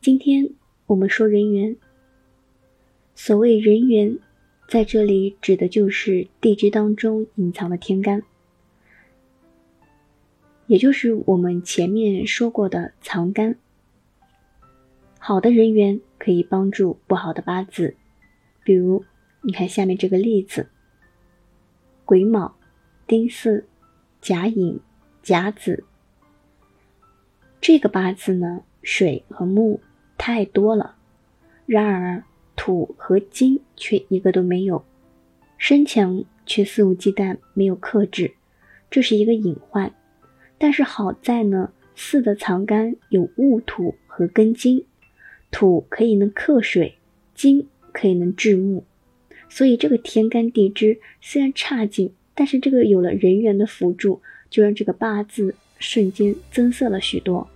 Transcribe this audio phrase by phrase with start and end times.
[0.00, 0.48] 今天
[0.86, 1.76] 我们说人缘。
[3.16, 4.16] 所谓人缘，
[4.68, 8.22] 在这里指的就是地支当中隐藏的天干，
[10.68, 13.58] 也就是我们前面说过的藏干。
[15.18, 17.96] 好的人缘可以帮助不好的八字，
[18.62, 19.04] 比如
[19.42, 20.68] 你看下面这个例子：
[22.04, 22.54] 癸卯、
[23.04, 23.64] 丁巳、
[24.20, 24.78] 甲寅、
[25.24, 25.82] 甲子。
[27.60, 29.80] 这个八字呢，水和木
[30.18, 30.96] 太多了，
[31.64, 32.22] 然而
[32.54, 34.84] 土和金却一个都没有，
[35.56, 38.32] 身强却肆无忌惮，没有克制，
[38.90, 39.94] 这是一个隐患。
[40.58, 44.84] 但是好在呢，巳的藏干有戊土和庚金。
[45.50, 46.98] 土可以能克水，
[47.34, 48.84] 金可以能制木，
[49.48, 57.48] 所以这个天干地支虽然差劲，但是这个有了人缘的辅助，就让这个八字瞬间增色了许多。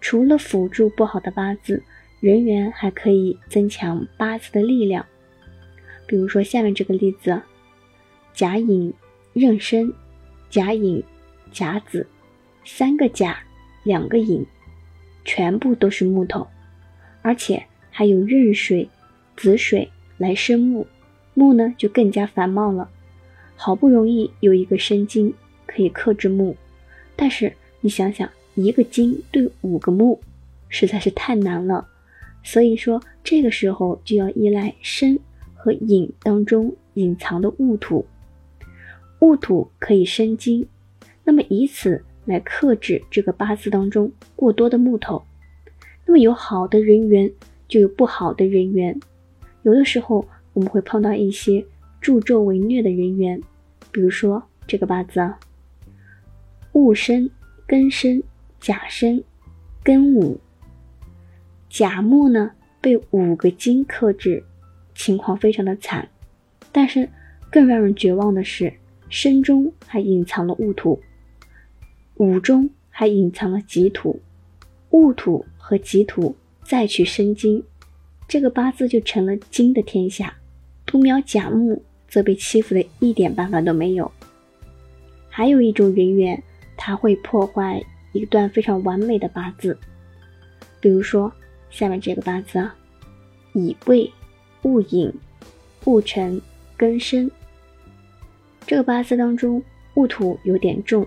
[0.00, 1.82] 除了辅助不好的八字，
[2.20, 5.04] 人缘还可以增强八字的力量。
[6.06, 7.40] 比如说下面这个例子：
[8.32, 8.92] 甲寅、
[9.32, 9.92] 壬申、
[10.48, 11.02] 甲寅、
[11.50, 12.06] 甲子，
[12.64, 13.38] 三个甲，
[13.82, 14.44] 两个寅。
[15.24, 16.46] 全部都是木头，
[17.20, 18.88] 而且还有壬水、
[19.36, 20.86] 子水来生木，
[21.34, 22.88] 木呢就更加繁茂了。
[23.54, 25.34] 好不容易有一个生金
[25.66, 26.56] 可以克制木，
[27.14, 28.26] 但是你想想，
[28.62, 30.20] 一个金对五个木，
[30.68, 31.88] 实在是太难了。
[32.42, 35.18] 所以说，这个时候就要依赖申
[35.54, 38.06] 和寅当中隐藏的戊土，
[39.20, 40.66] 戊土可以生金，
[41.24, 42.04] 那么以此。
[42.24, 45.22] 来克制这个八字当中过多的木头，
[46.04, 47.32] 那么有好的人缘，
[47.66, 49.00] 就有不好的人缘。
[49.62, 51.64] 有的时候我们会碰到一些
[52.02, 53.40] 助纣为虐的人缘，
[53.90, 55.40] 比如说这个八字啊，
[56.72, 57.30] 戊申、
[57.66, 58.22] 庚申、
[58.60, 59.22] 甲申、
[59.84, 60.40] 庚午，
[61.68, 64.44] 甲木呢被五个金克制，
[64.94, 66.08] 情况非常的惨。
[66.70, 67.08] 但是
[67.50, 68.72] 更让人绝望的是，
[69.08, 71.00] 申中还隐藏了戊土。
[72.16, 74.20] 午中还隐藏了己土、
[74.90, 77.62] 戊土和己土，再去生金，
[78.26, 80.34] 这个八字就成了金的天下。
[80.84, 84.10] 独苗甲木则被欺负的一点办法都没有。
[85.28, 86.42] 还有一种人员，
[86.76, 87.82] 他会破坏
[88.12, 89.78] 一段非常完美的八字，
[90.80, 91.32] 比如说
[91.70, 92.74] 下面这个八字啊，
[93.52, 94.10] 乙未、
[94.62, 95.12] 戊寅、
[95.84, 96.40] 戊辰、
[96.78, 97.30] 庚申，
[98.66, 99.62] 这个八字当中
[99.94, 101.06] 戊土有点重。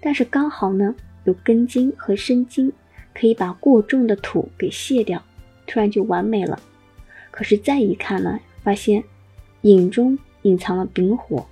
[0.00, 0.94] 但是刚好呢，
[1.24, 2.70] 有庚金和申金，
[3.14, 5.22] 可以把过重的土给卸掉，
[5.66, 6.60] 突然就完美了。
[7.30, 9.02] 可是再一看呢，发现
[9.62, 11.46] 寅中隐藏了丙火，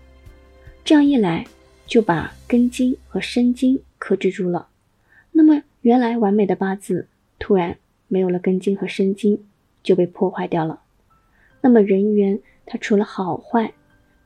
[0.85, 1.47] 这样一来
[1.87, 4.69] 就把庚金和申金克制住了。
[5.33, 7.79] 那么原来完美的八字，突然
[8.09, 9.45] 没有了根茎和申金，
[9.83, 10.81] 就被破坏掉了。
[11.61, 13.73] 那么人缘它除了好坏，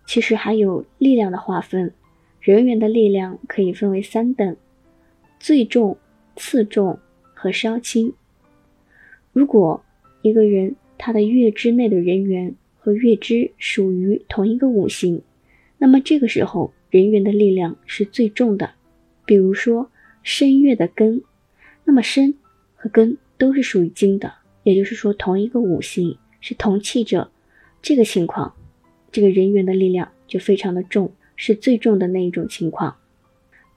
[0.07, 1.93] 其实还有力量的划分。
[2.41, 4.57] 人缘的力量可以分为三等：
[5.41, 5.97] 最重、
[6.37, 6.99] 次重
[7.35, 8.13] 和稍轻。
[9.33, 9.85] 如果
[10.23, 15.23] 一个人他的月支内的人缘和月支属于同一个五行，
[15.79, 18.71] 那么这个时候人缘的力量是最重的。
[19.25, 19.91] 比如说
[20.27, 21.23] 申月的根，
[21.85, 22.35] 那么申
[22.75, 24.33] 和根都是属于金的，
[24.65, 27.31] 也就是说同一个五行是同气者，
[27.81, 28.53] 这个情况，
[29.13, 31.13] 这个人缘的力量就非常的重。
[31.37, 32.97] 是最重的那一种情况，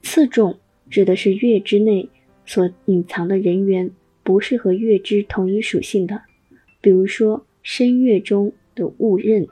[0.02, 2.08] 次重指的是月之内
[2.44, 3.92] 所隐藏的人员
[4.24, 6.22] 不是和月之同一属性的，
[6.80, 9.46] 比如说申月中的戊壬。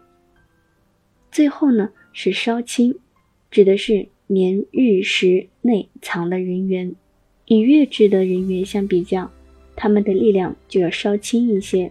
[1.30, 2.98] 最后呢是稍轻，
[3.52, 6.94] 指的是年日时内藏的人员，
[7.48, 9.30] 与月支的人员相比较，
[9.74, 11.90] 他们的力量就要稍轻一些。